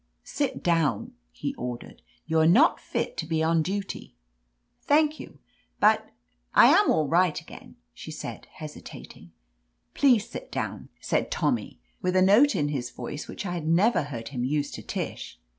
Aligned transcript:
"Sit 0.23 0.63
down," 0.63 1.13
he 1.31 1.53
ordered. 1.59 2.01
"You 2.25 2.39
are 2.39 2.47
not 2.47 2.79
fit 2.79 3.17
to 3.17 3.27
be 3.27 3.43
on 3.43 3.61
duty." 3.61 4.15
"Thank 4.81 5.19
you, 5.19 5.37
but— 5.79 6.09
^I 6.55 6.73
am 6.73 6.89
all 6.89 7.07
right 7.07 7.39
again," 7.39 7.75
she 7.93 8.09
said, 8.09 8.47
hesitating. 8.53 9.31
"Please 9.93 10.27
sit 10.27 10.51
down," 10.51 10.89
said 11.01 11.29
Tommy, 11.29 11.79
with 12.01 12.15
a 12.15 12.21
note 12.23 12.55
in 12.55 12.69
his 12.69 12.89
voice 12.89 13.27
which 13.27 13.45
I 13.45 13.59
never 13.59 14.01
heard 14.05 14.29
him 14.29 14.43
use 14.43 14.71
to 14.71 14.81
Tish. 14.81 15.39